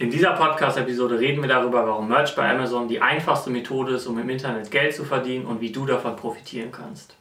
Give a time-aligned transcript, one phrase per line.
[0.00, 4.18] In dieser Podcast-Episode reden wir darüber, warum Merch bei Amazon die einfachste Methode ist, um
[4.18, 7.18] im Internet Geld zu verdienen und wie du davon profitieren kannst.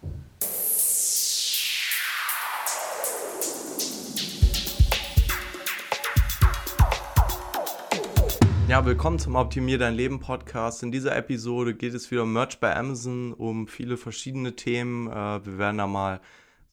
[8.70, 10.82] Ja, willkommen zum Optimier dein Leben Podcast.
[10.82, 15.10] In dieser Episode geht es wieder um Merch bei Amazon, um viele verschiedene Themen.
[15.10, 16.22] Äh, wir werden da mal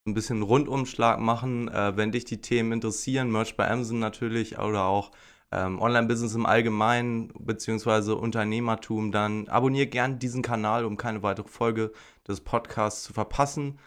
[0.06, 3.32] ein bisschen Rundumschlag machen, äh, wenn dich die Themen interessieren.
[3.32, 5.10] Merch bei Amazon natürlich oder auch
[5.52, 11.92] ähm, Online-Business im Allgemeinen beziehungsweise Unternehmertum, dann abonniere gern diesen Kanal, um keine weitere Folge
[12.26, 13.78] des Podcasts zu verpassen.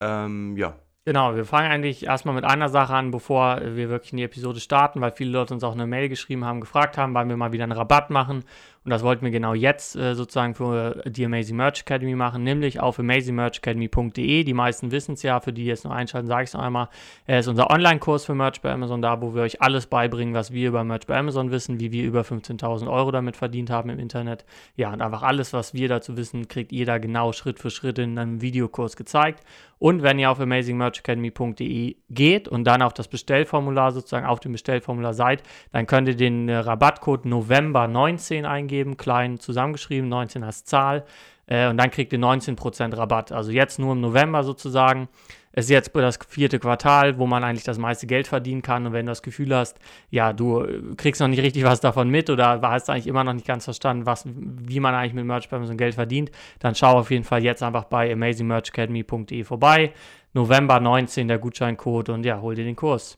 [0.00, 0.76] Ähm, ja.
[1.04, 4.58] Genau, wir fangen eigentlich erstmal mit einer Sache an, bevor wir wirklich in die Episode
[4.58, 7.52] starten, weil viele Leute uns auch eine Mail geschrieben haben, gefragt haben, wann wir mal
[7.52, 8.42] wieder einen Rabatt machen.
[8.86, 12.78] Und das wollten wir genau jetzt äh, sozusagen für die Amazing Merch Academy machen, nämlich
[12.78, 14.44] auf amazingmerchacademy.de.
[14.44, 16.88] Die meisten wissen es ja, für die jetzt noch einschalten, sage ich es noch einmal.
[17.26, 20.52] Er ist unser Online-Kurs für Merch bei Amazon, da wo wir euch alles beibringen, was
[20.52, 23.98] wir über Merch bei Amazon wissen, wie wir über 15.000 Euro damit verdient haben im
[23.98, 24.44] Internet.
[24.76, 27.98] Ja, und einfach alles, was wir dazu wissen, kriegt ihr da genau Schritt für Schritt
[27.98, 29.42] in einem Videokurs gezeigt.
[29.80, 35.12] Und wenn ihr auf amazingmerchacademy.de geht und dann auf das Bestellformular sozusagen auf dem Bestellformular
[35.12, 40.64] seid, dann könnt ihr den äh, Rabattcode November 19 eingeben eingeben, klein zusammengeschrieben, 19 als
[40.64, 41.04] Zahl.
[41.46, 43.32] Äh, und dann kriegt ihr 19% Rabatt.
[43.32, 45.08] Also jetzt nur im November sozusagen.
[45.52, 48.86] Es ist jetzt das vierte Quartal, wo man eigentlich das meiste Geld verdienen kann.
[48.86, 49.78] Und wenn du das Gefühl hast,
[50.10, 53.32] ja, du äh, kriegst noch nicht richtig was davon mit oder hast eigentlich immer noch
[53.32, 57.10] nicht ganz verstanden, was, wie man eigentlich mit Merch bei Geld verdient, dann schau auf
[57.10, 59.92] jeden Fall jetzt einfach bei amazingmerchacademy.de vorbei.
[60.34, 63.16] November 19 der Gutscheincode und ja, hol dir den Kurs.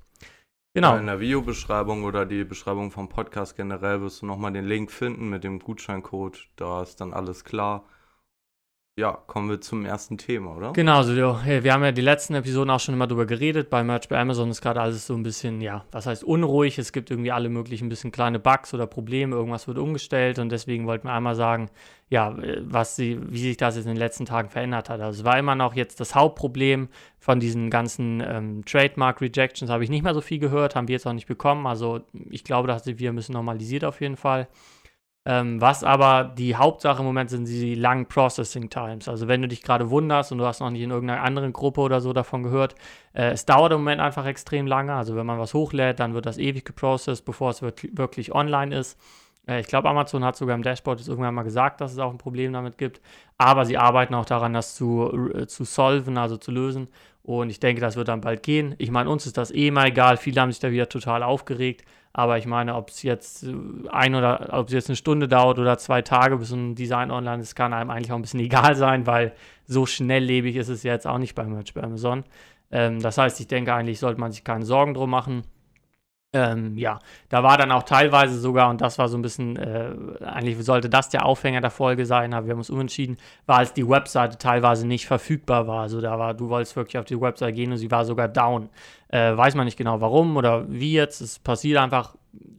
[0.75, 0.97] Genau.
[0.97, 5.29] In der Videobeschreibung oder die Beschreibung vom Podcast generell wirst du nochmal den Link finden
[5.29, 6.49] mit dem Gutscheincode.
[6.57, 7.85] Da ist dann alles klar.
[8.99, 10.73] Ja, kommen wir zum ersten Thema, oder?
[10.73, 13.71] Genau, also wir haben ja die letzten Episoden auch schon immer drüber geredet.
[13.71, 16.81] Bei Merch bei Amazon ist gerade alles so ein bisschen, ja, was heißt unruhig.
[16.81, 19.37] Es gibt irgendwie alle möglichen bisschen kleine Bugs oder Probleme.
[19.37, 21.71] Irgendwas wird umgestellt und deswegen wollten wir einmal sagen,
[22.09, 25.01] ja, was sie, wie sich das jetzt in den letzten Tagen verändert hat.
[25.01, 26.89] Also es war immer noch jetzt das Hauptproblem
[27.21, 30.95] von diesen ganzen ähm, Trademark Rejections, habe ich nicht mehr so viel gehört, haben wir
[30.95, 31.69] jetzt auch nicht bekommen.
[31.69, 34.49] Also ich glaube, dass wir müssen normalisiert auf jeden Fall.
[35.31, 39.11] Ähm, was aber die Hauptsache im Moment sind die langen Processing Times.
[39.11, 41.83] Also wenn du dich gerade wunderst und du hast noch nicht in irgendeiner anderen Gruppe
[41.83, 42.75] oder so davon gehört,
[43.13, 44.95] äh, es dauert im Moment einfach extrem lange.
[44.95, 48.99] Also wenn man was hochlädt, dann wird das ewig geprocessed, bevor es wirklich online ist.
[49.47, 52.17] Äh, ich glaube, Amazon hat sogar im Dashboard irgendwann mal gesagt, dass es auch ein
[52.17, 53.03] Problem damit gibt.
[53.37, 56.89] Aber sie arbeiten auch daran, das zu, äh, zu solven, also zu lösen.
[57.23, 58.75] Und ich denke, das wird dann bald gehen.
[58.79, 60.17] Ich meine, uns ist das eh mal egal.
[60.17, 61.85] Viele haben sich da wieder total aufgeregt.
[62.19, 63.55] Aber ich meine, ob es jetzt äh,
[63.93, 67.41] ein oder ob es jetzt eine Stunde dauert oder zwei Tage, bis ein Design online
[67.41, 69.35] ist, kann einem eigentlich auch ein bisschen egal sein, weil
[69.67, 72.25] so schnelllebig ist es jetzt auch nicht bei Merch bei Amazon.
[72.73, 75.45] Ähm, das heißt, ich denke, eigentlich sollte man sich keine Sorgen drum machen.
[76.35, 76.99] Ähm, ja,
[77.31, 80.91] da war dann auch teilweise sogar, und das war so ein bisschen, äh, eigentlich sollte
[80.91, 83.17] das der Aufhänger der Folge sein, aber wir haben uns umentschieden,
[83.47, 85.81] war, als die Webseite teilweise nicht verfügbar war.
[85.81, 88.69] Also da war, du wolltest wirklich auf die Webseite gehen und sie war sogar down.
[89.09, 91.23] Äh, weiß man nicht genau warum oder wie jetzt.
[91.23, 92.15] Es passiert einfach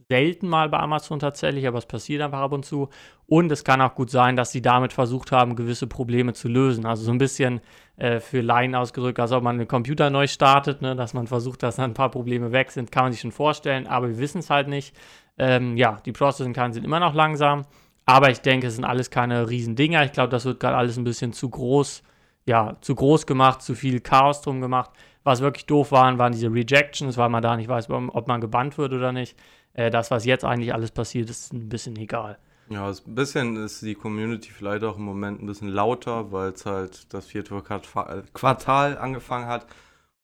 [0.08, 2.88] selten mal bei Amazon tatsächlich, aber es passiert einfach ab und zu.
[3.26, 6.84] Und es kann auch gut sein, dass sie damit versucht haben, gewisse Probleme zu lösen.
[6.84, 7.60] Also so ein bisschen
[7.96, 10.96] äh, für Laien ausgedrückt, als ob man einen Computer neu startet, ne?
[10.96, 13.86] dass man versucht, dass dann ein paar Probleme weg sind, kann man sich schon vorstellen,
[13.86, 14.96] aber wir wissen es halt nicht.
[15.38, 17.66] Ähm, ja, die Processing Times sind immer noch langsam,
[18.04, 20.04] aber ich denke, es sind alles keine riesen Dinger.
[20.04, 22.02] Ich glaube, das wird gerade alles ein bisschen zu groß,
[22.46, 24.90] ja, zu groß gemacht, zu viel Chaos drum gemacht.
[25.22, 28.78] Was wirklich doof waren, waren diese Rejections, weil man da nicht weiß, ob man gebannt
[28.78, 29.36] wird oder nicht.
[29.74, 32.38] Äh, das, was jetzt eigentlich alles passiert, ist ein bisschen egal.
[32.68, 36.66] Ja, ein bisschen ist die Community vielleicht auch im Moment ein bisschen lauter, weil es
[36.66, 39.66] halt das vierte Quartal angefangen hat.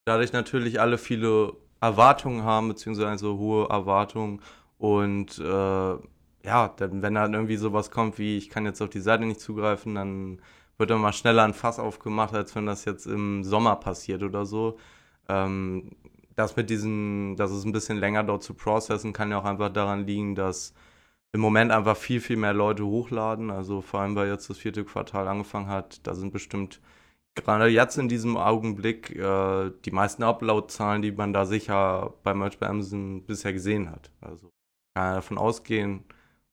[0.05, 4.41] Dadurch natürlich alle viele Erwartungen haben, beziehungsweise hohe Erwartungen.
[4.79, 5.43] Und äh,
[6.47, 9.41] ja, dann, wenn dann irgendwie sowas kommt wie, ich kann jetzt auf die Seite nicht
[9.41, 10.41] zugreifen, dann
[10.79, 14.47] wird dann mal schneller ein Fass aufgemacht, als wenn das jetzt im Sommer passiert oder
[14.47, 14.79] so.
[15.29, 15.91] Ähm,
[16.37, 19.73] das mit diesen, dass es ein bisschen länger dort zu processen, kann ja auch einfach
[19.73, 20.75] daran liegen, dass
[21.33, 23.51] im Moment einfach viel, viel mehr Leute hochladen.
[23.51, 26.81] Also vor allem, weil jetzt das vierte Quartal angefangen hat, da sind bestimmt
[27.35, 32.59] gerade jetzt in diesem Augenblick äh, die meisten Upload-Zahlen, die man da sicher bei Merch
[32.59, 34.11] bei Amazon bisher gesehen hat.
[34.21, 34.51] Also
[34.95, 36.05] kann davon ausgehen,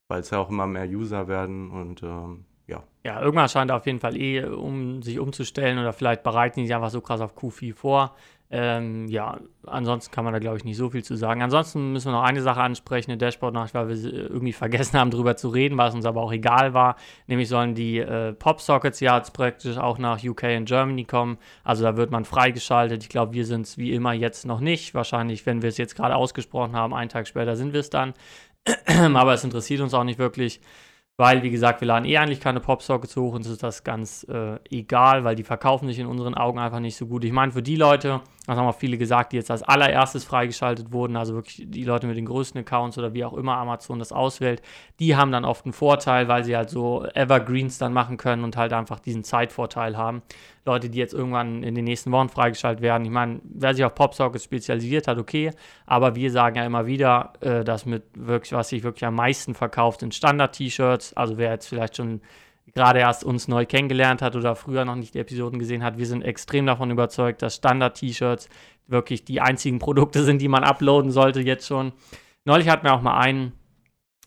[0.09, 2.83] weil es ja auch immer mehr User werden und ähm, ja.
[3.03, 6.75] Ja, irgendwann scheint auf jeden Fall eh, um sich umzustellen oder vielleicht bereiten die sich
[6.75, 8.15] einfach so krass auf Q4 vor.
[8.55, 11.41] Ähm, ja, ansonsten kann man da, glaube ich, nicht so viel zu sagen.
[11.41, 15.35] Ansonsten müssen wir noch eine Sache ansprechen, eine Dashboard-Nacht, weil wir irgendwie vergessen haben, darüber
[15.35, 16.95] zu reden, was uns aber auch egal war.
[17.25, 21.39] Nämlich sollen die äh, Pop-Sockets ja jetzt praktisch auch nach UK und Germany kommen.
[21.63, 23.01] Also da wird man freigeschaltet.
[23.01, 24.93] Ich glaube, wir sind es wie immer jetzt noch nicht.
[24.93, 28.13] Wahrscheinlich, wenn wir es jetzt gerade ausgesprochen haben, einen Tag später sind wir es dann.
[29.15, 30.61] aber es interessiert uns auch nicht wirklich.
[31.23, 34.57] Weil, wie gesagt, wir laden eh eigentlich keine Popsockets hoch, uns ist das ganz äh,
[34.69, 37.23] egal, weil die verkaufen sich in unseren Augen einfach nicht so gut.
[37.23, 40.91] Ich meine, für die Leute, das haben auch viele gesagt, die jetzt als allererstes freigeschaltet
[40.91, 44.11] wurden, also wirklich die Leute mit den größten Accounts oder wie auch immer Amazon das
[44.11, 44.61] auswählt,
[44.99, 48.57] die haben dann oft einen Vorteil, weil sie halt so Evergreens dann machen können und
[48.57, 50.23] halt einfach diesen Zeitvorteil haben.
[50.65, 53.03] Leute, die jetzt irgendwann in den nächsten Wochen freigeschaltet werden.
[53.03, 55.51] Ich meine, wer sich auf Popsockets spezialisiert hat, okay,
[55.85, 59.55] aber wir sagen ja immer wieder, äh, dass mit wirklich, was sich wirklich am meisten
[59.55, 61.13] verkauft, sind Standard-T-Shirts.
[61.13, 62.21] Also wer jetzt vielleicht schon
[62.73, 66.05] gerade erst uns neu kennengelernt hat oder früher noch nicht die Episoden gesehen hat, wir
[66.05, 68.47] sind extrem davon überzeugt, dass Standard-T-Shirts
[68.87, 71.91] wirklich die einzigen Produkte sind, die man uploaden sollte jetzt schon.
[72.45, 73.53] Neulich hatten wir auch mal einen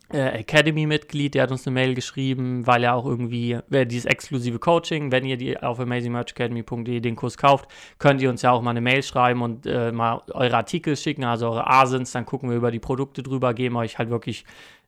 [0.08, 5.10] Academy-Mitglied, der hat uns eine Mail geschrieben, weil er auch irgendwie, äh, dieses exklusive Coaching,
[5.10, 7.68] wenn ihr die auf amazingmerchacademy.de den Kurs kauft,
[7.98, 11.24] könnt ihr uns ja auch mal eine Mail schreiben und äh, mal eure Artikel schicken,
[11.24, 14.44] also eure Asins, dann gucken wir über die Produkte drüber, geben euch halt wirklich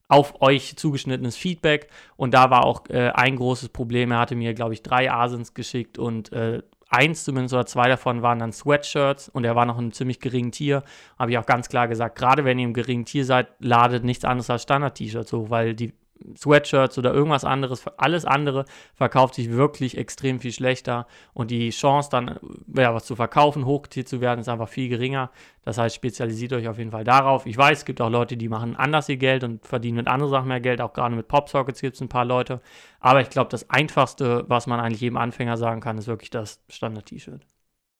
[0.09, 1.89] auf euch zugeschnittenes Feedback.
[2.17, 4.11] Und da war auch äh, ein großes Problem.
[4.11, 8.23] Er hatte mir, glaube ich, drei Asins geschickt und äh, eins zumindest oder zwei davon
[8.23, 10.83] waren dann Sweatshirts und er war noch in einem ziemlich geringen Tier.
[11.19, 14.25] Habe ich auch ganz klar gesagt, gerade wenn ihr im geringen Tier seid, ladet nichts
[14.25, 15.93] anderes als Standard-T-Shirts hoch, weil die
[16.37, 22.09] Sweatshirts oder irgendwas anderes, alles andere verkauft sich wirklich extrem viel schlechter und die Chance
[22.11, 22.39] dann,
[22.75, 25.31] ja, was zu verkaufen, hochgetiert zu werden, ist einfach viel geringer.
[25.65, 27.47] Das heißt, spezialisiert euch auf jeden Fall darauf.
[27.47, 30.31] Ich weiß, es gibt auch Leute, die machen anders ihr Geld und verdienen mit anderen
[30.31, 32.61] Sachen mehr Geld, auch gerade mit Popsockets gibt es ein paar Leute.
[33.01, 36.63] Aber ich glaube, das Einfachste, was man eigentlich jedem Anfänger sagen kann, ist wirklich das
[36.69, 37.47] Standard-T-Shirt.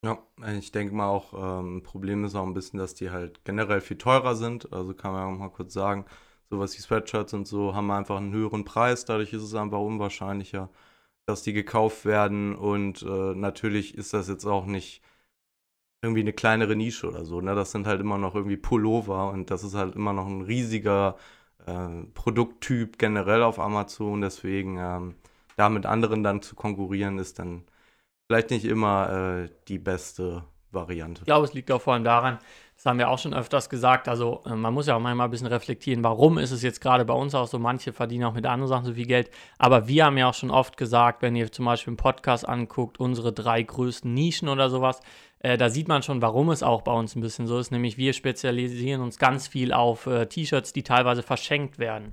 [0.05, 0.19] Ja,
[0.57, 3.99] ich denke mal auch, ähm, Problem ist auch ein bisschen, dass die halt generell viel
[3.99, 4.73] teurer sind.
[4.73, 6.05] Also kann man auch mal kurz sagen,
[6.51, 9.05] sowas wie Sweatshirts und so, haben einfach einen höheren Preis.
[9.05, 10.71] Dadurch ist es einfach unwahrscheinlicher,
[11.27, 12.55] dass die gekauft werden.
[12.55, 15.03] Und äh, natürlich ist das jetzt auch nicht
[16.03, 17.41] irgendwie eine kleinere Nische oder so.
[17.41, 17.55] Ne?
[17.55, 21.17] Das sind halt immer noch irgendwie Pullover und das ist halt immer noch ein riesiger
[21.67, 24.21] äh, Produkttyp generell auf Amazon.
[24.21, 25.15] Deswegen ähm,
[25.57, 27.65] da mit anderen dann zu konkurrieren, ist dann
[28.27, 31.23] vielleicht nicht immer äh, die beste Variante.
[31.23, 32.39] Ich glaube, es liegt auch vor allem daran,
[32.79, 34.07] das haben wir auch schon öfters gesagt.
[34.07, 37.05] Also, äh, man muss ja auch manchmal ein bisschen reflektieren, warum ist es jetzt gerade
[37.05, 39.31] bei uns auch so, manche verdienen auch mit anderen Sachen so viel Geld.
[39.59, 43.01] Aber wir haben ja auch schon oft gesagt, wenn ihr zum Beispiel einen Podcast anguckt,
[43.01, 45.01] unsere drei größten Nischen oder sowas,
[45.41, 47.73] äh, da sieht man schon, warum es auch bei uns ein bisschen so ist.
[47.73, 52.13] Nämlich, wir spezialisieren uns ganz viel auf äh, T-Shirts, die teilweise verschenkt werden.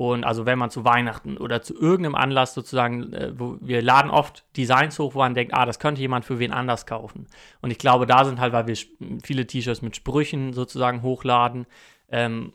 [0.00, 4.12] Und also wenn man zu Weihnachten oder zu irgendeinem Anlass sozusagen, äh, wo wir laden
[4.12, 7.26] oft Designs hoch, wo man denkt, ah, das könnte jemand für wen anders kaufen.
[7.62, 8.76] Und ich glaube, da sind halt, weil wir
[9.24, 11.66] viele T-Shirts mit Sprüchen sozusagen hochladen,
[12.10, 12.52] ähm,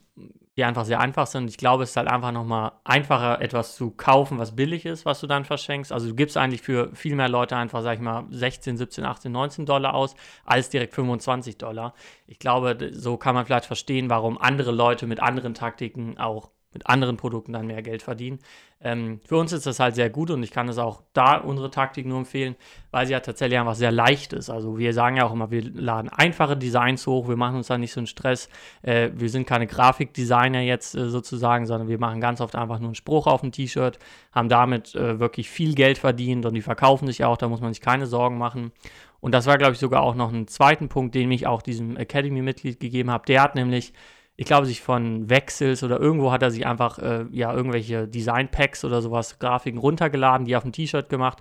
[0.56, 1.50] die einfach sehr einfach sind.
[1.50, 5.20] Ich glaube, es ist halt einfach nochmal einfacher, etwas zu kaufen, was billig ist, was
[5.20, 5.92] du dann verschenkst.
[5.92, 9.30] Also du gibst eigentlich für viel mehr Leute einfach, sag ich mal, 16, 17, 18,
[9.30, 10.16] 19 Dollar aus,
[10.46, 11.94] als direkt 25 Dollar.
[12.26, 16.88] Ich glaube, so kann man vielleicht verstehen, warum andere Leute mit anderen Taktiken auch mit
[16.88, 18.40] anderen Produkten dann mehr Geld verdienen.
[18.82, 21.72] Ähm, für uns ist das halt sehr gut und ich kann es auch da unsere
[21.72, 22.56] Taktik nur empfehlen,
[22.92, 24.50] weil sie ja tatsächlich einfach sehr leicht ist.
[24.50, 27.78] Also wir sagen ja auch immer, wir laden einfache Designs hoch, wir machen uns da
[27.78, 28.50] nicht so einen Stress.
[28.82, 32.90] Äh, wir sind keine Grafikdesigner jetzt äh, sozusagen, sondern wir machen ganz oft einfach nur
[32.90, 34.00] einen Spruch auf ein T-Shirt,
[34.34, 37.74] haben damit äh, wirklich viel Geld verdient und die verkaufen sich auch, da muss man
[37.74, 38.74] sich keine Sorgen machen.
[39.22, 41.96] Und das war, glaube ich, sogar auch noch ein zweiten Punkt, den ich auch diesem
[41.96, 43.26] Academy-Mitglied gegeben habe.
[43.26, 43.94] Der hat nämlich
[44.36, 48.84] ich glaube, sich von Wechsels oder irgendwo hat er sich einfach äh, ja irgendwelche Design-Packs
[48.84, 51.40] oder sowas, Grafiken runtergeladen, die auf ein T-Shirt gemacht,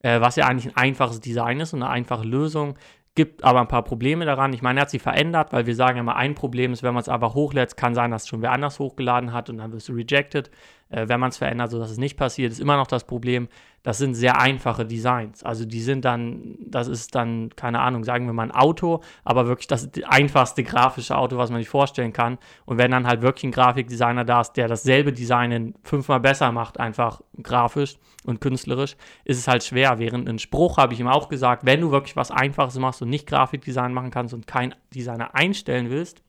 [0.00, 2.76] äh, was ja eigentlich ein einfaches Design ist und eine einfache Lösung.
[3.14, 4.54] Gibt aber ein paar Probleme daran.
[4.54, 7.02] Ich meine, er hat sie verändert, weil wir sagen immer, ein Problem ist, wenn man
[7.02, 9.88] es einfach hochlädt, kann sein, dass es schon wer anders hochgeladen hat und dann wirst
[9.88, 10.50] du rejected.
[10.92, 13.48] Äh, wenn man es verändert, sodass es nicht passiert, ist immer noch das Problem,
[13.82, 15.42] das sind sehr einfache Designs.
[15.42, 19.46] Also die sind dann, das ist dann, keine Ahnung, sagen wir mal ein Auto, aber
[19.46, 22.38] wirklich das einfachste grafische Auto, was man sich vorstellen kann.
[22.66, 26.78] Und wenn dann halt wirklich ein Grafikdesigner da ist, der dasselbe Design fünfmal besser macht,
[26.78, 29.98] einfach grafisch und künstlerisch, ist es halt schwer.
[29.98, 33.08] Während ein Spruch habe ich ihm auch gesagt, wenn du wirklich was Einfaches machst und
[33.08, 36.22] nicht Grafikdesign machen kannst und kein Designer einstellen willst,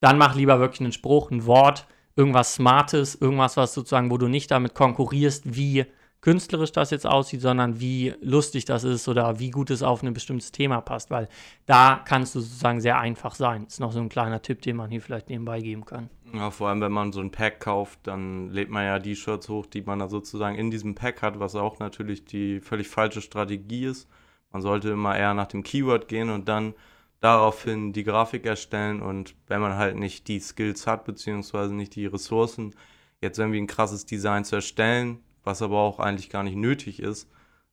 [0.00, 4.28] dann mach lieber wirklich einen Spruch, ein Wort, irgendwas Smartes, irgendwas, was sozusagen, wo du
[4.28, 5.84] nicht damit konkurrierst, wie
[6.22, 10.12] künstlerisch das jetzt aussieht, sondern wie lustig das ist oder wie gut es auf ein
[10.12, 11.28] bestimmtes Thema passt, weil
[11.66, 13.64] da kannst du sozusagen sehr einfach sein.
[13.64, 16.10] Das ist noch so ein kleiner Tipp, den man hier vielleicht nebenbei geben kann.
[16.34, 19.48] Ja, vor allem, wenn man so ein Pack kauft, dann lädt man ja die Shirts
[19.48, 23.20] hoch, die man da sozusagen in diesem Pack hat, was auch natürlich die völlig falsche
[23.20, 24.08] Strategie ist.
[24.50, 26.74] Man sollte immer eher nach dem Keyword gehen und dann
[27.20, 32.06] daraufhin die Grafik erstellen und wenn man halt nicht die Skills hat, beziehungsweise nicht die
[32.06, 32.74] Ressourcen,
[33.20, 37.30] jetzt irgendwie ein krasses Design zu erstellen, was aber auch eigentlich gar nicht nötig ist,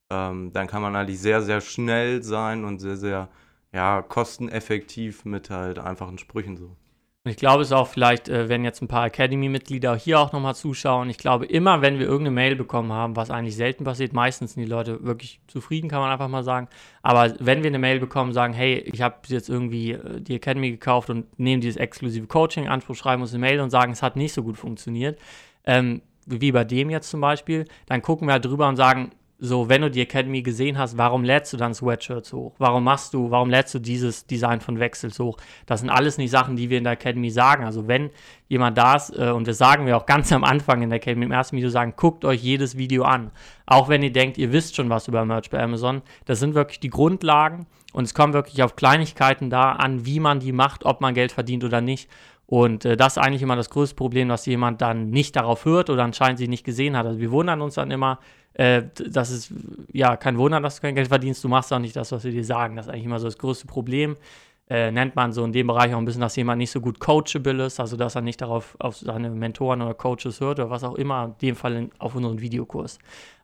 [0.09, 3.29] ähm, dann kann man eigentlich sehr, sehr schnell sein und sehr, sehr
[3.73, 6.77] ja, kosteneffektiv mit halt einfachen Sprüchen so.
[7.25, 10.33] Und ich glaube, es ist auch vielleicht, äh, wenn jetzt ein paar Academy-Mitglieder hier auch
[10.33, 11.09] nochmal zuschauen.
[11.09, 14.63] Ich glaube, immer wenn wir irgendeine Mail bekommen haben, was eigentlich selten passiert, meistens sind
[14.63, 16.67] die Leute wirklich zufrieden, kann man einfach mal sagen.
[17.01, 20.71] Aber wenn wir eine Mail bekommen, sagen, hey, ich habe jetzt irgendwie äh, die Academy
[20.71, 24.03] gekauft und nehmen dieses exklusive Coaching in Anspruch, schreiben uns eine Mail und sagen, es
[24.03, 25.17] hat nicht so gut funktioniert,
[25.63, 29.11] ähm, wie bei dem jetzt zum Beispiel, dann gucken wir halt drüber und sagen,
[29.45, 32.53] so, wenn du die Academy gesehen hast, warum lädst du dann Sweatshirts hoch?
[32.59, 35.35] Warum machst du, warum lädst du dieses Design von Wechsels hoch?
[35.65, 37.65] Das sind alles nicht Sachen, die wir in der Academy sagen.
[37.65, 38.09] Also wenn
[38.47, 41.25] jemand da ist, äh, und das sagen wir auch ganz am Anfang in der Academy,
[41.25, 43.31] im ersten Video sagen, guckt euch jedes Video an.
[43.65, 46.03] Auch wenn ihr denkt, ihr wisst schon was über Merch bei Amazon.
[46.23, 50.39] Das sind wirklich die Grundlagen und es kommt wirklich auf Kleinigkeiten da an, wie man
[50.39, 52.09] die macht, ob man Geld verdient oder nicht.
[52.53, 55.89] Und äh, das ist eigentlich immer das größte Problem, dass jemand dann nicht darauf hört
[55.89, 57.07] oder anscheinend sie nicht gesehen hat.
[57.07, 58.19] Also wir wundern uns dann immer,
[58.53, 59.51] äh, das ist
[59.91, 61.43] ja kein Wunder, dass du kein Geld verdienst.
[61.43, 62.75] Du machst auch nicht das, was wir dir sagen.
[62.75, 64.17] Das ist eigentlich immer so das größte Problem.
[64.69, 66.99] Äh, nennt man so in dem Bereich auch ein bisschen, dass jemand nicht so gut
[66.99, 70.83] coachable ist, also dass er nicht darauf auf seine Mentoren oder Coaches hört oder was
[70.83, 72.99] auch immer, in dem Fall in, auf unseren Videokurs.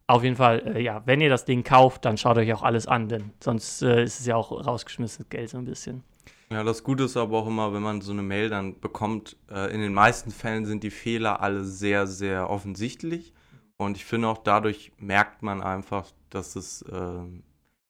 [0.05, 2.85] Auf jeden Fall, äh, ja, wenn ihr das Ding kauft, dann schaut euch auch alles
[2.87, 6.03] an, denn sonst äh, ist es ja auch rausgeschmissenes Geld so ein bisschen.
[6.51, 9.71] Ja, das Gute ist aber auch immer, wenn man so eine Mail dann bekommt, äh,
[9.73, 13.33] in den meisten Fällen sind die Fehler alle sehr, sehr offensichtlich.
[13.77, 17.21] Und ich finde auch dadurch merkt man einfach, dass es äh,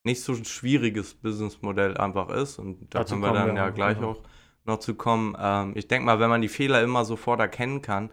[0.04, 2.60] nicht so ein schwieriges Businessmodell einfach ist.
[2.60, 4.12] Und da können wir dann ja gleich genau.
[4.12, 4.24] auch
[4.66, 5.38] noch zu kommen.
[5.40, 8.10] Ähm, ich denke mal, wenn man die Fehler immer sofort erkennen kann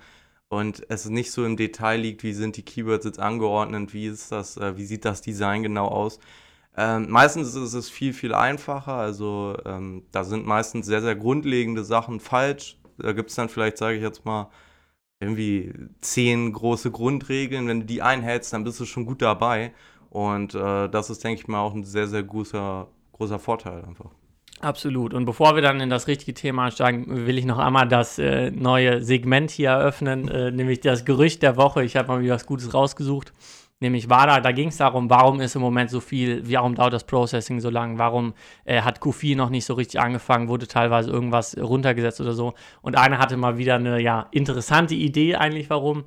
[0.48, 4.30] und es nicht so im Detail liegt, wie sind die Keywords jetzt angeordnet, wie ist
[4.30, 6.20] das, äh, wie sieht das Design genau aus.
[6.76, 8.95] Ähm, meistens ist es viel, viel einfacher.
[8.95, 12.78] Also ähm, da sind meistens sehr, sehr grundlegende Sachen falsch.
[12.99, 14.50] Da gibt es dann vielleicht, sage ich jetzt mal,
[15.21, 17.66] irgendwie zehn große Grundregeln.
[17.68, 19.73] Wenn du die einhältst, dann bist du schon gut dabei.
[20.11, 24.11] Und äh, das ist, denke ich mal, auch ein sehr, sehr großer, großer Vorteil einfach.
[24.61, 25.12] Absolut.
[25.12, 28.50] Und bevor wir dann in das richtige Thema einsteigen, will ich noch einmal das äh,
[28.50, 31.85] neue Segment hier eröffnen, äh, nämlich das Gerücht der Woche.
[31.85, 33.33] Ich habe mal wieder was Gutes rausgesucht.
[33.80, 36.95] Nämlich war da, da ging es darum, warum ist im Moment so viel, warum dauert
[36.95, 38.33] das Processing so lang, warum
[38.64, 42.54] äh, hat Q4 noch nicht so richtig angefangen, wurde teilweise irgendwas runtergesetzt oder so.
[42.80, 46.04] Und einer hatte mal wieder eine ja, interessante Idee eigentlich, warum.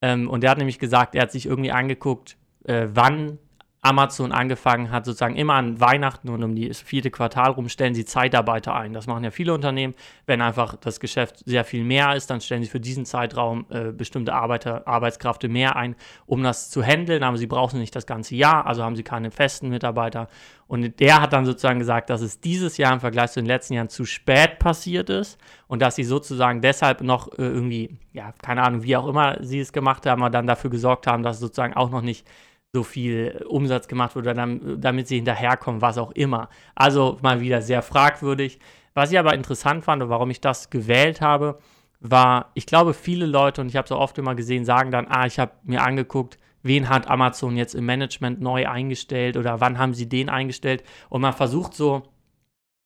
[0.00, 3.38] Ähm, und der hat nämlich gesagt, er hat sich irgendwie angeguckt, äh, wann
[3.82, 8.04] Amazon angefangen hat, sozusagen immer an Weihnachten und um das vierte Quartal rum stellen sie
[8.04, 8.92] Zeitarbeiter ein.
[8.92, 9.94] Das machen ja viele Unternehmen.
[10.26, 13.92] Wenn einfach das Geschäft sehr viel mehr ist, dann stellen sie für diesen Zeitraum äh,
[13.92, 15.96] bestimmte Arbeiter, Arbeitskräfte mehr ein,
[16.26, 17.22] um das zu handeln.
[17.22, 20.28] Aber sie brauchen nicht das ganze Jahr, also haben sie keine festen Mitarbeiter.
[20.66, 23.74] Und der hat dann sozusagen gesagt, dass es dieses Jahr im Vergleich zu den letzten
[23.74, 28.62] Jahren zu spät passiert ist und dass sie sozusagen deshalb noch äh, irgendwie, ja, keine
[28.62, 31.74] Ahnung, wie auch immer sie es gemacht haben, aber dann dafür gesorgt haben, dass sozusagen
[31.74, 32.26] auch noch nicht
[32.72, 34.34] so viel Umsatz gemacht wurde,
[34.78, 36.48] damit sie hinterherkommen, was auch immer.
[36.74, 38.60] Also mal wieder sehr fragwürdig.
[38.94, 41.58] Was ich aber interessant fand und warum ich das gewählt habe,
[42.00, 45.26] war, ich glaube, viele Leute, und ich habe auch oft immer gesehen, sagen dann, ah,
[45.26, 49.94] ich habe mir angeguckt, wen hat Amazon jetzt im Management neu eingestellt oder wann haben
[49.94, 50.82] sie den eingestellt.
[51.08, 52.02] Und man versucht so,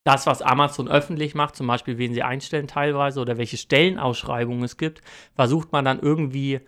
[0.05, 4.77] das, was Amazon öffentlich macht, zum Beispiel wen sie einstellen teilweise oder welche Stellenausschreibungen es
[4.77, 5.01] gibt,
[5.35, 6.61] versucht man dann irgendwie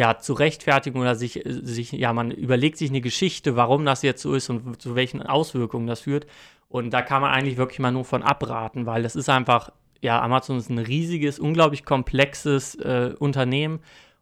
[0.00, 4.22] ja, zu rechtfertigen oder sich, sich, ja, man überlegt sich eine Geschichte, warum das jetzt
[4.22, 6.26] so ist und zu welchen Auswirkungen das führt.
[6.70, 10.22] Und da kann man eigentlich wirklich mal nur von abraten, weil das ist einfach, ja,
[10.22, 13.80] Amazon ist ein riesiges, unglaublich komplexes äh, Unternehmen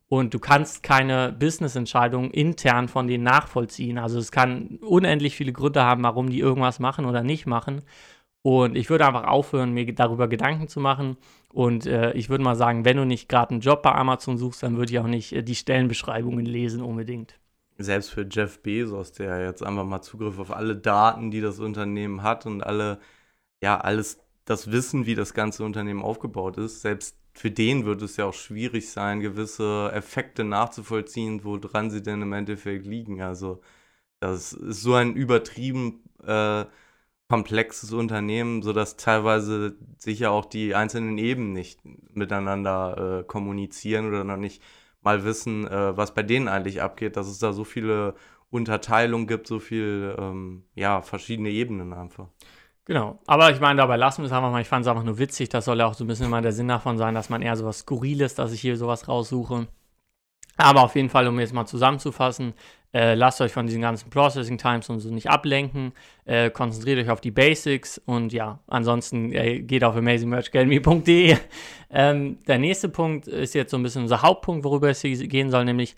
[0.08, 3.98] und du kannst keine Business-Entscheidungen intern von denen nachvollziehen.
[3.98, 7.82] Also es kann unendlich viele Gründe haben, warum die irgendwas machen oder nicht machen.
[8.42, 11.16] Und ich würde einfach aufhören, mir darüber Gedanken zu machen
[11.52, 14.62] und äh, ich würde mal sagen, wenn du nicht gerade einen Job bei Amazon suchst,
[14.62, 17.38] dann würde ich auch nicht äh, die Stellenbeschreibungen lesen unbedingt.
[17.78, 22.22] Selbst für Jeff Bezos, der jetzt einfach mal Zugriff auf alle Daten, die das Unternehmen
[22.22, 22.98] hat und alle,
[23.62, 28.16] ja, alles das Wissen, wie das ganze Unternehmen aufgebaut ist, selbst für den wird es
[28.16, 33.22] ja auch schwierig sein, gewisse Effekte nachzuvollziehen, woran sie denn im Endeffekt liegen.
[33.22, 33.60] Also
[34.20, 36.64] das ist so ein übertrieben äh,
[37.28, 41.80] komplexes Unternehmen, sodass teilweise sicher auch die einzelnen Ebenen nicht
[42.14, 44.62] miteinander äh, kommunizieren oder noch nicht
[45.02, 48.14] mal wissen, äh, was bei denen eigentlich abgeht, dass es da so viele
[48.50, 52.28] Unterteilungen gibt, so viele ähm, ja, verschiedene Ebenen einfach.
[52.86, 54.62] Genau, aber ich meine, dabei lassen wir es einfach mal.
[54.62, 55.50] Ich fand es einfach nur witzig.
[55.50, 57.54] Das soll ja auch so ein bisschen immer der Sinn davon sein, dass man eher
[57.54, 59.66] sowas Skurriles, dass ich hier sowas raussuche.
[60.56, 62.54] Aber auf jeden Fall, um jetzt mal zusammenzufassen,
[62.94, 65.92] äh, lasst euch von diesen ganzen Processing Times und so nicht ablenken.
[66.24, 71.36] Äh, konzentriert euch auf die Basics und ja, ansonsten äh, geht auf amazingmerchacademy.de.
[71.90, 75.50] ähm, der nächste Punkt ist jetzt so ein bisschen unser Hauptpunkt, worüber es hier gehen
[75.50, 75.96] soll, nämlich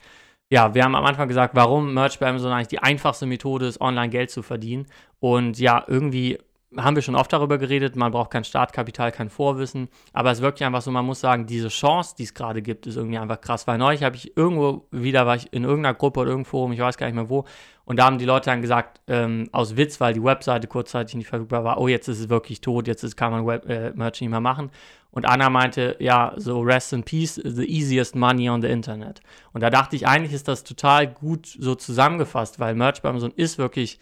[0.52, 3.80] ja, wir haben am Anfang gesagt, warum Merch bei Amazon eigentlich die einfachste Methode ist,
[3.80, 4.86] online Geld zu verdienen.
[5.20, 6.38] Und ja, irgendwie
[6.76, 10.42] haben wir schon oft darüber geredet, man braucht kein Startkapital, kein Vorwissen, aber es ist
[10.42, 13.40] wirklich einfach so, man muss sagen, diese Chance, die es gerade gibt, ist irgendwie einfach
[13.40, 16.78] krass, weil neulich habe ich irgendwo wieder, war ich in irgendeiner Gruppe oder irgendwo, ich
[16.78, 17.44] weiß gar nicht mehr wo,
[17.84, 21.26] und da haben die Leute dann gesagt, ähm, aus Witz, weil die Webseite kurzzeitig nicht
[21.26, 24.20] verfügbar war, oh, jetzt ist es wirklich tot, jetzt ist, kann man Web, äh, Merch
[24.20, 24.70] nicht mehr machen.
[25.10, 29.22] Und Anna meinte, ja, so rest in peace, the easiest money on the Internet.
[29.52, 33.32] Und da dachte ich, eigentlich ist das total gut so zusammengefasst, weil Merch bei Amazon
[33.34, 33.98] ist wirklich,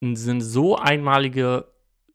[0.00, 1.66] sind so einmalige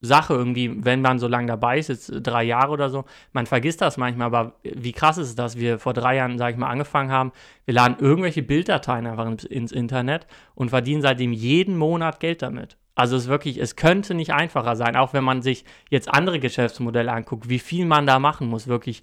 [0.06, 3.06] Sache irgendwie, wenn man so lange dabei ist, jetzt drei Jahre oder so.
[3.32, 6.54] Man vergisst das manchmal, aber wie krass ist es, dass wir vor drei Jahren, sage
[6.54, 7.32] ich mal, angefangen haben.
[7.66, 12.78] Wir laden irgendwelche Bilddateien einfach ins Internet und verdienen seitdem jeden Monat Geld damit.
[12.96, 16.40] Also es ist wirklich, es könnte nicht einfacher sein, auch wenn man sich jetzt andere
[16.40, 19.02] Geschäftsmodelle anguckt, wie viel man da machen muss, wirklich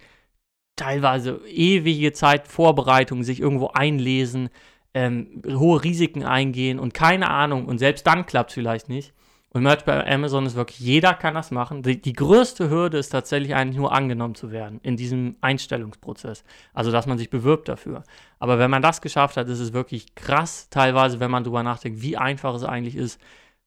[0.77, 4.51] teilweise ewige Zeit Vorbereitung, sich irgendwo einlesen,
[4.93, 9.13] ähm, hohe Risiken eingehen und keine Ahnung und selbst dann klappt es vielleicht nicht.
[9.53, 11.83] Und Merch bei Amazon ist wirklich, jeder kann das machen.
[11.83, 16.45] Die, die, größte Hürde ist tatsächlich eigentlich nur angenommen zu werden in diesem Einstellungsprozess.
[16.73, 18.05] Also, dass man sich bewirbt dafür.
[18.39, 22.01] Aber wenn man das geschafft hat, ist es wirklich krass, teilweise, wenn man drüber nachdenkt,
[22.01, 23.21] wie einfach es eigentlich ist.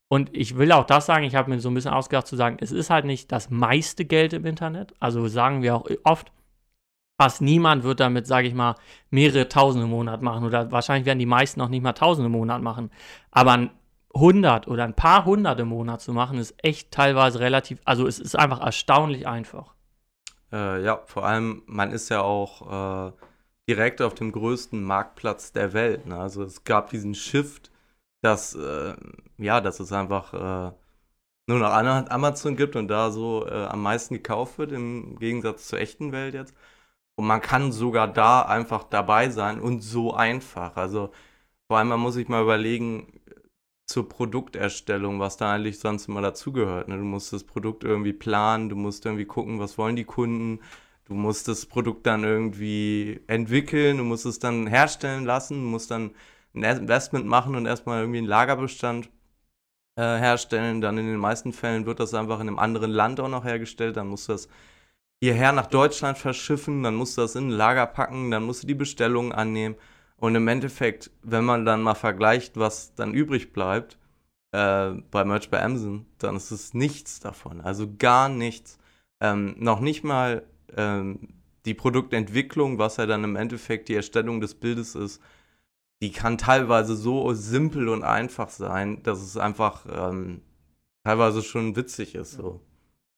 [0.07, 2.57] Und ich will auch das sagen, ich habe mir so ein bisschen ausgedacht zu sagen,
[2.61, 4.93] es ist halt nicht das meiste Geld im Internet.
[4.99, 6.31] Also sagen wir auch oft,
[7.19, 8.75] fast niemand wird damit, sage ich mal,
[9.09, 10.45] mehrere Tausende im Monat machen.
[10.45, 12.89] Oder wahrscheinlich werden die meisten auch nicht mal Tausende im Monat machen.
[13.31, 13.69] Aber
[14.13, 18.19] 100 oder ein paar hundert im Monat zu machen, ist echt teilweise relativ, also es
[18.19, 19.73] ist einfach erstaunlich einfach.
[20.51, 23.11] Äh, ja, vor allem, man ist ja auch äh,
[23.67, 26.05] direkt auf dem größten Marktplatz der Welt.
[26.05, 26.17] Ne?
[26.17, 27.71] Also es gab diesen Shift,
[28.21, 28.93] dass, äh,
[29.37, 30.71] ja, dass es einfach äh,
[31.47, 35.79] nur noch Amazon gibt und da so äh, am meisten gekauft wird, im Gegensatz zur
[35.79, 36.55] echten Welt jetzt.
[37.15, 40.75] Und man kann sogar da einfach dabei sein und so einfach.
[40.77, 41.11] Also
[41.67, 43.21] vor allem, man muss sich mal überlegen,
[43.85, 46.87] zur Produkterstellung, was da eigentlich sonst immer dazugehört.
[46.87, 46.97] Ne?
[46.97, 50.59] Du musst das Produkt irgendwie planen, du musst irgendwie gucken, was wollen die Kunden,
[51.05, 55.91] du musst das Produkt dann irgendwie entwickeln, du musst es dann herstellen lassen, du musst
[55.91, 56.11] dann
[56.55, 59.09] ein Investment machen und erstmal irgendwie einen Lagerbestand
[59.97, 60.81] äh, herstellen.
[60.81, 63.97] Dann in den meisten Fällen wird das einfach in einem anderen Land auch noch hergestellt,
[63.97, 64.47] dann musst du das
[65.21, 68.67] hierher nach Deutschland verschiffen, dann musst du das in ein Lager packen, dann musst du
[68.67, 69.75] die Bestellungen annehmen.
[70.23, 73.97] Und im Endeffekt, wenn man dann mal vergleicht, was dann übrig bleibt
[74.53, 77.59] äh, bei Merch bei Amazon, dann ist es nichts davon.
[77.59, 78.77] Also gar nichts.
[79.19, 81.27] Ähm, noch nicht mal ähm,
[81.65, 85.21] die Produktentwicklung, was ja dann im Endeffekt die Erstellung des Bildes ist,
[86.01, 90.41] die kann teilweise so simpel und einfach sein, dass es einfach ähm,
[91.03, 92.31] teilweise schon witzig ist.
[92.31, 92.61] So.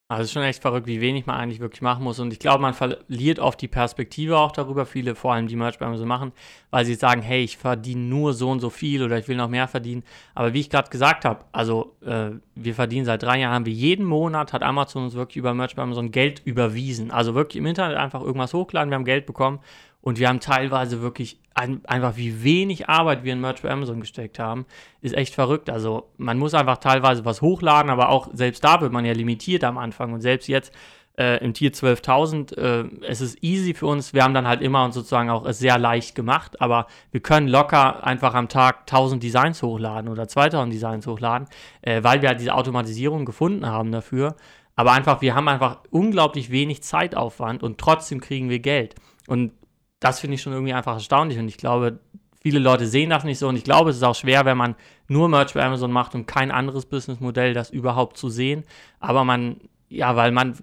[0.07, 2.19] Also es ist schon echt verrückt, wie wenig man eigentlich wirklich machen muss.
[2.19, 5.79] Und ich glaube, man verliert oft die Perspektive auch darüber, viele, vor allem die Merch
[5.79, 6.31] bei Amazon machen,
[6.69, 9.49] weil sie sagen, hey, ich verdiene nur so und so viel oder ich will noch
[9.49, 10.03] mehr verdienen.
[10.35, 13.73] Aber wie ich gerade gesagt habe, also äh, wir verdienen seit drei Jahren, haben wir
[13.73, 17.09] jeden Monat, hat Amazon uns wirklich über Merch bei Amazon Geld überwiesen.
[17.09, 19.59] Also wirklich im Internet einfach irgendwas hochladen, wir haben Geld bekommen
[20.01, 24.01] und wir haben teilweise wirklich ein, einfach, wie wenig Arbeit wir in Merch bei Amazon
[24.01, 24.65] gesteckt haben,
[25.01, 25.69] ist echt verrückt.
[25.69, 29.63] Also man muss einfach teilweise was hochladen, aber auch selbst da wird man ja limitiert
[29.63, 30.13] am Anfang.
[30.13, 30.73] Und selbst jetzt
[31.17, 34.13] äh, im Tier 12.000, äh, es ist easy für uns.
[34.13, 37.47] Wir haben dann halt immer und sozusagen auch es sehr leicht gemacht, aber wir können
[37.47, 41.47] locker einfach am Tag 1000 Designs hochladen oder 2000 Designs hochladen,
[41.81, 44.35] äh, weil wir halt diese Automatisierung gefunden haben dafür.
[44.75, 48.95] Aber einfach, wir haben einfach unglaublich wenig Zeitaufwand und trotzdem kriegen wir Geld.
[49.25, 49.53] Und
[49.99, 51.99] das finde ich schon irgendwie einfach erstaunlich und ich glaube,
[52.41, 54.75] viele Leute sehen das nicht so und ich glaube, es ist auch schwer, wenn man
[55.07, 58.65] nur Merch bei Amazon macht und kein anderes Businessmodell, das überhaupt zu sehen.
[58.99, 60.55] Aber man ja, weil man,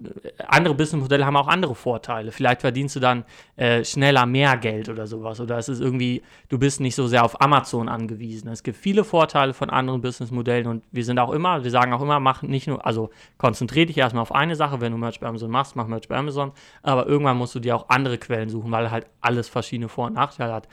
[0.49, 2.33] andere Businessmodelle haben auch andere Vorteile.
[2.33, 3.25] Vielleicht verdienst du dann
[3.57, 5.41] äh, schneller mehr Geld oder sowas.
[5.41, 8.49] Oder es ist irgendwie, du bist nicht so sehr auf Amazon angewiesen.
[8.49, 12.03] Es gibt viele Vorteile von anderen Businessmodellen und wir sind auch immer, wir sagen auch
[12.03, 14.81] immer, mach nicht nur, also konzentriere dich erstmal auf eine Sache.
[14.81, 16.51] Wenn du Merch bei Amazon machst, mach Merch bei Amazon.
[16.83, 20.15] Aber irgendwann musst du dir auch andere Quellen suchen, weil halt alles verschiedene Vor- und
[20.15, 20.69] Nachteile hat.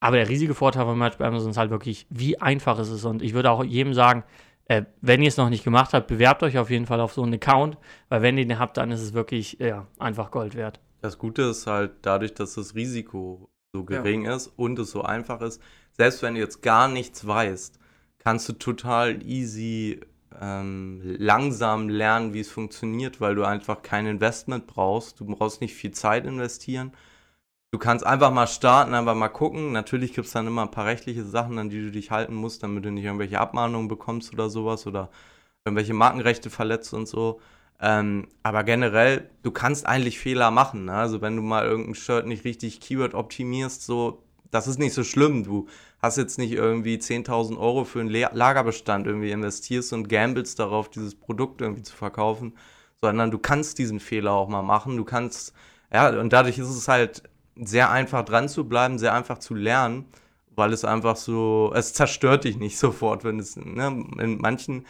[0.00, 3.04] Aber der riesige Vorteil von Merch bei Amazon ist halt wirklich, wie einfach es ist.
[3.04, 4.24] Und ich würde auch jedem sagen,
[4.68, 7.22] äh, wenn ihr es noch nicht gemacht habt, bewerbt euch auf jeden Fall auf so
[7.22, 7.78] einen Account,
[8.08, 10.80] weil wenn ihr den habt, dann ist es wirklich ja, einfach Gold wert.
[11.00, 14.36] Das Gute ist halt dadurch, dass das Risiko so gering ja.
[14.36, 15.60] ist und es so einfach ist,
[15.92, 17.78] selbst wenn du jetzt gar nichts weißt,
[18.18, 20.00] kannst du total easy
[20.40, 25.20] ähm, langsam lernen, wie es funktioniert, weil du einfach kein Investment brauchst.
[25.20, 26.92] Du brauchst nicht viel Zeit investieren
[27.70, 29.72] du kannst einfach mal starten, einfach mal gucken.
[29.72, 32.62] Natürlich gibt es dann immer ein paar rechtliche Sachen, an die du dich halten musst,
[32.62, 35.10] damit du nicht irgendwelche Abmahnungen bekommst oder sowas oder
[35.64, 37.40] irgendwelche Markenrechte verletzt und so.
[37.80, 40.86] Ähm, aber generell, du kannst eigentlich Fehler machen.
[40.86, 40.94] Ne?
[40.94, 45.04] Also wenn du mal irgendein Shirt nicht richtig Keyword optimierst, so, das ist nicht so
[45.04, 45.44] schlimm.
[45.44, 45.68] Du
[46.00, 51.14] hast jetzt nicht irgendwie 10.000 Euro für einen Lagerbestand irgendwie investierst und gamblest darauf, dieses
[51.14, 52.56] Produkt irgendwie zu verkaufen,
[53.00, 54.96] sondern du kannst diesen Fehler auch mal machen.
[54.96, 55.52] Du kannst,
[55.92, 57.22] ja, und dadurch ist es halt
[57.60, 60.06] sehr einfach dran zu bleiben, sehr einfach zu lernen,
[60.50, 64.86] weil es einfach so, es zerstört dich nicht sofort, wenn es, ne, in manchen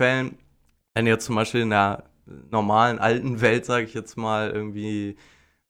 [0.00, 0.38] Fällen,
[0.94, 2.04] wenn du jetzt zum Beispiel in der
[2.50, 5.16] normalen alten Welt, sage ich jetzt mal, irgendwie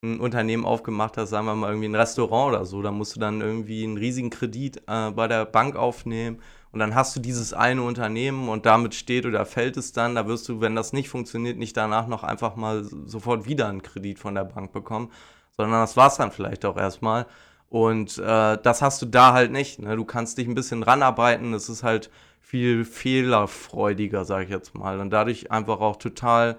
[0.02, 3.20] ein Unternehmen aufgemacht hast, sagen wir mal irgendwie ein Restaurant oder so, da musst du
[3.20, 7.52] dann irgendwie einen riesigen Kredit äh, bei der Bank aufnehmen und dann hast du dieses
[7.52, 11.08] eine Unternehmen und damit steht oder fällt es dann, da wirst du, wenn das nicht
[11.08, 15.11] funktioniert, nicht danach noch einfach mal sofort wieder einen Kredit von der Bank bekommen,
[15.58, 17.26] sondern das war es dann vielleicht auch erstmal.
[17.68, 19.80] Und äh, das hast du da halt nicht.
[19.80, 19.96] Ne?
[19.96, 21.52] Du kannst dich ein bisschen ranarbeiten.
[21.52, 25.00] Es ist halt viel fehlerfreudiger, sage ich jetzt mal.
[25.00, 26.56] Und dadurch einfach auch total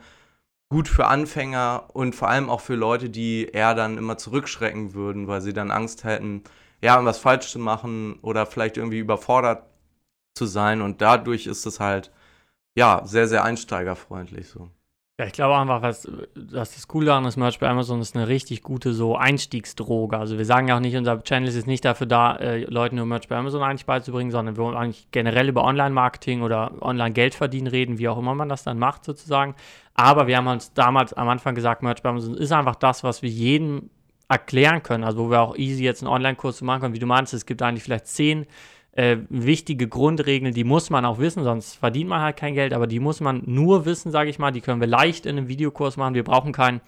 [0.69, 5.27] gut für Anfänger und vor allem auch für Leute, die eher dann immer zurückschrecken würden,
[5.27, 6.43] weil sie dann Angst hätten,
[6.81, 9.63] ja, was falsch zu machen oder vielleicht irgendwie überfordert
[10.35, 10.81] zu sein.
[10.81, 12.11] Und dadurch ist es halt,
[12.75, 14.69] ja, sehr, sehr einsteigerfreundlich so.
[15.19, 18.29] Ja, ich glaube einfach, was, was das Coole an ist, Merch bei Amazon ist eine
[18.29, 20.17] richtig gute so Einstiegsdroge.
[20.17, 23.05] Also wir sagen ja auch nicht, unser Channel ist nicht dafür da, äh, Leuten nur
[23.05, 27.67] Merch bei Amazon eigentlich beizubringen, sondern wir wollen eigentlich generell über Online-Marketing oder Online-Geld verdienen
[27.67, 29.55] reden, wie auch immer man das dann macht sozusagen.
[29.93, 33.21] Aber wir haben uns damals am Anfang gesagt, Merch bei Amazon ist einfach das, was
[33.21, 33.89] wir jedem
[34.29, 35.03] erklären können.
[35.03, 36.93] Also wo wir auch easy jetzt einen Online-Kurs machen können.
[36.93, 38.45] Wie du meinst, es gibt eigentlich vielleicht zehn
[38.93, 42.87] äh, wichtige Grundregeln, die muss man auch wissen, sonst verdient man halt kein Geld, aber
[42.87, 44.51] die muss man nur wissen, sage ich mal.
[44.51, 46.15] Die können wir leicht in einem Videokurs machen.
[46.15, 46.81] Wir brauchen kein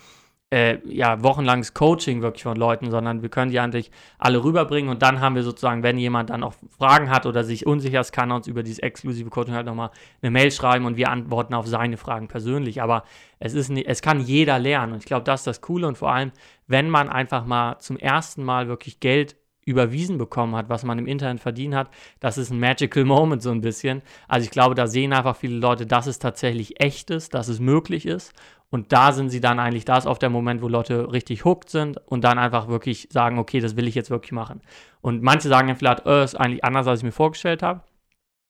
[0.52, 5.02] äh, ja, wochenlanges Coaching wirklich von Leuten, sondern wir können die eigentlich alle rüberbringen und
[5.02, 8.32] dann haben wir sozusagen, wenn jemand dann auch Fragen hat oder sich unsicher ist, kann
[8.32, 11.68] er uns über dieses exklusive Coaching halt nochmal eine Mail schreiben und wir antworten auf
[11.68, 12.82] seine Fragen persönlich.
[12.82, 13.04] Aber
[13.40, 15.98] es ist nicht, es kann jeder lernen und ich glaube, das ist das Coole und
[15.98, 16.34] vor allem,
[16.68, 21.08] wenn man einfach mal zum ersten Mal wirklich Geld überwiesen bekommen hat, was man im
[21.08, 24.02] Internet verdient hat, das ist ein Magical Moment so ein bisschen.
[24.28, 27.60] Also ich glaube, da sehen einfach viele Leute, dass es tatsächlich echt ist, dass es
[27.60, 28.34] möglich ist.
[28.70, 31.70] Und da sind sie dann eigentlich, da ist oft der Moment, wo Leute richtig hooked
[31.70, 34.62] sind und dann einfach wirklich sagen, okay, das will ich jetzt wirklich machen.
[35.02, 37.82] Und manche sagen dann vielleicht, äh, ist eigentlich anders, als ich mir vorgestellt habe.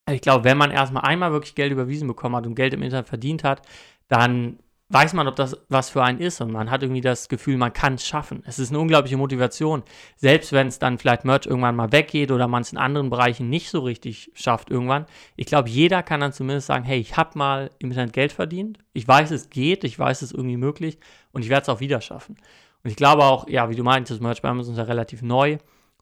[0.09, 3.07] Ich glaube, wenn man erstmal einmal wirklich Geld überwiesen bekommen hat und Geld im Internet
[3.07, 3.63] verdient hat,
[4.07, 4.59] dann
[4.93, 7.73] weiß man, ob das was für einen ist und man hat irgendwie das Gefühl, man
[7.73, 8.43] kann es schaffen.
[8.45, 9.83] Es ist eine unglaubliche Motivation,
[10.15, 13.49] selbst wenn es dann vielleicht Merch irgendwann mal weggeht oder man es in anderen Bereichen
[13.49, 15.05] nicht so richtig schafft irgendwann.
[15.35, 18.79] Ich glaube, jeder kann dann zumindest sagen, hey, ich habe mal im Internet Geld verdient,
[18.93, 20.99] ich weiß, es geht, ich weiß, es ist irgendwie möglich
[21.31, 22.37] und ich werde es auch wieder schaffen.
[22.83, 25.57] Und ich glaube auch, ja, wie du meintest, Merch bei Amazon ist ja relativ neu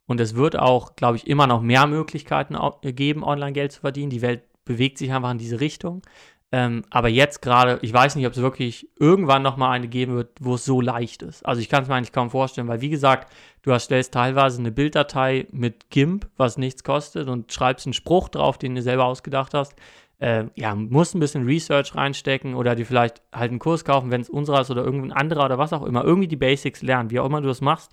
[0.09, 4.09] und es wird auch, glaube ich, immer noch mehr Möglichkeiten geben, online Geld zu verdienen.
[4.09, 6.01] Die Welt bewegt sich einfach in diese Richtung.
[6.51, 10.31] Ähm, aber jetzt gerade, ich weiß nicht, ob es wirklich irgendwann nochmal eine geben wird,
[10.39, 11.45] wo es so leicht ist.
[11.45, 13.31] Also ich kann es mir eigentlich kaum vorstellen, weil wie gesagt,
[13.61, 18.57] du erstellst teilweise eine Bilddatei mit GIMP, was nichts kostet und schreibst einen Spruch drauf,
[18.57, 19.75] den du selber ausgedacht hast.
[20.17, 24.21] Äh, ja, musst ein bisschen Research reinstecken oder dir vielleicht halt einen Kurs kaufen, wenn
[24.21, 26.03] es unserer ist oder irgendein anderer oder was auch immer.
[26.03, 27.91] Irgendwie die Basics lernen, wie auch immer du das machst.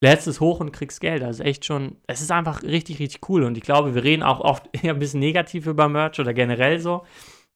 [0.00, 1.22] Lädst es hoch und kriegst Geld.
[1.22, 3.44] Das ist echt schon, es ist einfach richtig, richtig cool.
[3.44, 7.04] Und ich glaube, wir reden auch oft ein bisschen negativ über Merch oder generell so.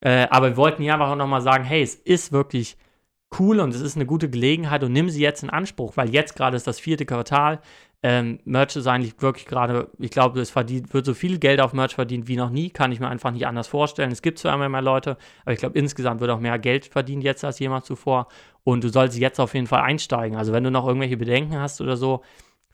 [0.00, 2.76] Äh, aber wir wollten hier einfach auch nochmal sagen, hey, es ist wirklich
[3.38, 6.34] cool und es ist eine gute Gelegenheit und nimm sie jetzt in Anspruch, weil jetzt
[6.36, 7.60] gerade ist das vierte Quartal.
[8.02, 11.72] Ähm, Merch ist eigentlich wirklich gerade, ich glaube, es verdient, wird so viel Geld auf
[11.72, 14.12] Merch verdient wie noch nie, kann ich mir einfach nicht anders vorstellen.
[14.12, 17.24] Es gibt zwar immer mehr Leute, aber ich glaube, insgesamt wird auch mehr Geld verdient
[17.24, 18.28] jetzt als jemals zuvor
[18.62, 20.38] und du sollst jetzt auf jeden Fall einsteigen.
[20.38, 22.22] Also wenn du noch irgendwelche Bedenken hast oder so,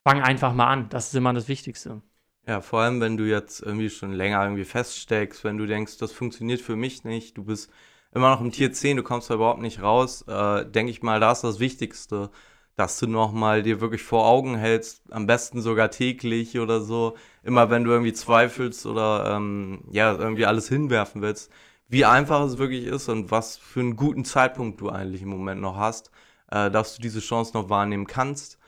[0.04, 0.88] fang einfach mal an.
[0.90, 2.02] Das ist immer das Wichtigste.
[2.46, 6.12] Ja, vor allem, wenn du jetzt irgendwie schon länger irgendwie feststeckst, wenn du denkst, das
[6.12, 7.70] funktioniert für mich nicht, du bist
[8.12, 11.20] immer noch im Tier 10, du kommst da überhaupt nicht raus, äh, denke ich mal,
[11.20, 12.30] da ist das Wichtigste,
[12.76, 17.70] dass du nochmal dir wirklich vor Augen hältst, am besten sogar täglich oder so, immer
[17.70, 21.50] wenn du irgendwie zweifelst oder ähm, ja, irgendwie alles hinwerfen willst,
[21.88, 25.62] wie einfach es wirklich ist und was für einen guten Zeitpunkt du eigentlich im Moment
[25.62, 26.10] noch hast,
[26.50, 28.58] äh, dass du diese Chance noch wahrnehmen kannst.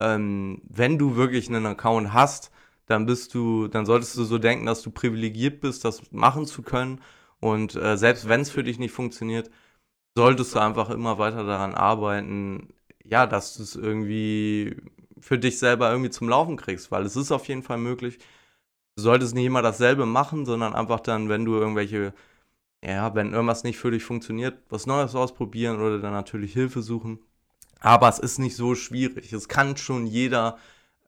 [0.00, 2.50] Ähm, wenn du wirklich einen Account hast,
[2.86, 6.62] dann bist du, dann solltest du so denken, dass du privilegiert bist, das machen zu
[6.62, 7.00] können.
[7.40, 9.50] Und äh, selbst wenn es für dich nicht funktioniert,
[10.16, 12.72] solltest du einfach immer weiter daran arbeiten,
[13.04, 14.76] ja, dass du es irgendwie
[15.20, 18.18] für dich selber irgendwie zum Laufen kriegst, weil es ist auf jeden Fall möglich.
[18.96, 22.14] Du solltest nicht immer dasselbe machen, sondern einfach dann, wenn du irgendwelche,
[22.84, 27.20] ja, wenn irgendwas nicht für dich funktioniert, was Neues ausprobieren oder dann natürlich Hilfe suchen.
[27.80, 29.32] Aber es ist nicht so schwierig.
[29.32, 30.58] Es kann schon jeder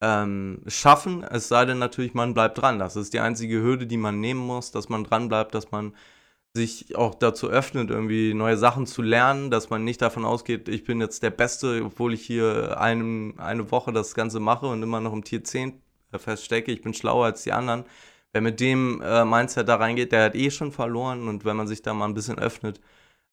[0.01, 2.79] ähm, schaffen, es sei denn natürlich, man bleibt dran.
[2.79, 5.95] Das ist die einzige Hürde, die man nehmen muss, dass man dran bleibt, dass man
[6.55, 10.85] sich auch dazu öffnet, irgendwie neue Sachen zu lernen, dass man nicht davon ausgeht, ich
[10.85, 15.01] bin jetzt der Beste, obwohl ich hier einem, eine Woche das Ganze mache und immer
[15.01, 15.81] noch im Tier 10
[16.13, 17.85] äh, feststecke, ich bin schlauer als die anderen.
[18.33, 21.69] Wer mit dem äh, Mindset da reingeht, der hat eh schon verloren und wenn man
[21.69, 22.81] sich da mal ein bisschen öffnet,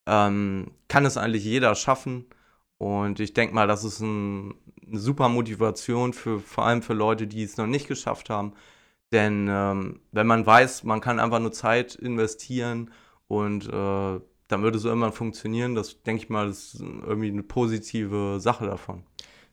[0.06, 2.26] ähm, kann es eigentlich jeder schaffen.
[2.78, 4.54] Und ich denke mal, das ist ein,
[4.86, 8.52] eine super Motivation für vor allem für Leute, die es noch nicht geschafft haben.
[9.12, 12.90] Denn ähm, wenn man weiß, man kann einfach nur Zeit investieren
[13.28, 18.38] und äh, dann würde es irgendwann funktionieren, das denke ich mal, ist irgendwie eine positive
[18.40, 19.04] Sache davon.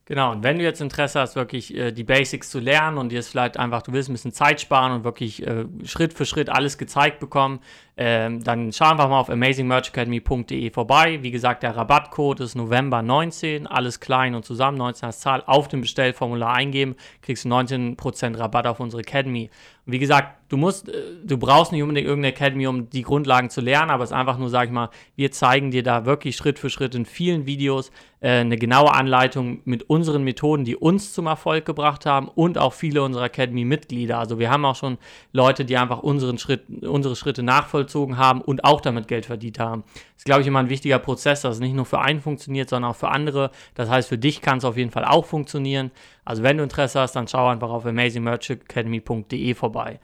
[0.06, 3.20] Genau, und wenn du jetzt Interesse hast, wirklich äh, die Basics zu lernen und dir
[3.20, 6.50] es vielleicht einfach, du willst ein bisschen Zeit sparen und wirklich äh, Schritt für Schritt
[6.50, 7.62] alles gezeigt bekommen,
[7.96, 11.20] ähm, dann schau einfach mal auf amazingmerchacademy.de vorbei.
[11.22, 15.70] Wie gesagt, der Rabattcode ist November 19, alles klein und zusammen, 19 als Zahl, auf
[15.70, 19.50] dem Bestellformular eingeben, kriegst du 19% Rabatt auf unsere Academy.
[19.86, 20.94] Und wie gesagt, du musst, äh,
[21.24, 24.38] du brauchst nicht unbedingt irgendeine Academy, um die Grundlagen zu lernen, aber es ist einfach
[24.38, 27.92] nur, sag ich mal, wir zeigen dir da wirklich Schritt für Schritt in vielen Videos
[28.22, 32.72] äh, eine genaue Anleitung mit unseren Methoden, die uns zum Erfolg gebracht haben und auch
[32.72, 34.18] viele unserer Academy-Mitglieder.
[34.18, 34.98] Also wir haben auch schon
[35.34, 39.84] Leute, die einfach unseren Schritt, unsere Schritte nachvollzogen haben und auch damit Geld verdient haben.
[39.86, 42.70] Das ist, glaube ich, immer ein wichtiger Prozess, dass es nicht nur für einen funktioniert,
[42.70, 43.52] sondern auch für andere.
[43.76, 45.92] Das heißt, für dich kann es auf jeden Fall auch funktionieren.
[46.26, 50.00] Also wenn du Interesse hast, dann schau einfach auf amazingmerchacademy.de vorbei.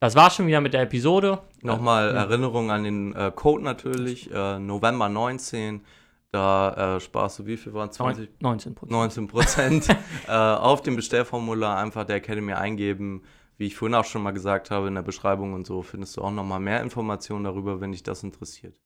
[0.00, 1.40] Das war schon wieder mit der Episode.
[1.62, 2.24] Nochmal ja.
[2.24, 5.82] Erinnerung an den äh, Code natürlich, äh, November 19.
[6.30, 8.28] Da äh, sparst du, wie viel waren 20?
[8.40, 8.92] 19 Prozent.
[8.92, 9.88] 19 Prozent.
[10.28, 13.22] äh, auf dem Bestellformular einfach der Academy eingeben.
[13.56, 16.22] Wie ich vorhin auch schon mal gesagt habe, in der Beschreibung und so findest du
[16.22, 18.80] auch nochmal mehr Informationen darüber, wenn dich das interessiert.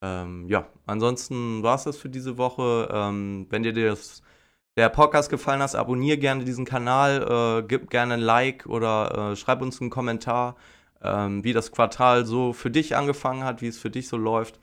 [0.00, 2.88] Ähm, ja, ansonsten war es das für diese Woche.
[2.92, 4.22] Ähm, wenn dir das
[4.76, 9.36] der Podcast gefallen hat, abonniere gerne diesen Kanal, äh, gib gerne ein Like oder äh,
[9.36, 10.56] schreib uns einen Kommentar,
[11.02, 14.60] ähm, wie das Quartal so für dich angefangen hat, wie es für dich so läuft.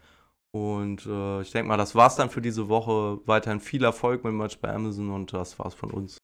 [0.52, 3.20] Und äh, ich denke mal, das war's dann für diese Woche.
[3.26, 6.23] Weiterhin viel Erfolg mit Merch bei Amazon und das war's von uns.